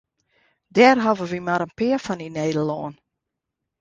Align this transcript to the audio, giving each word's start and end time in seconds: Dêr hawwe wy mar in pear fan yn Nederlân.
Dêr 0.75 0.97
hawwe 1.03 1.25
wy 1.31 1.39
mar 1.45 1.61
in 1.65 1.71
pear 1.77 1.99
fan 2.05 2.25
yn 2.27 2.35
Nederlân. 2.37 2.93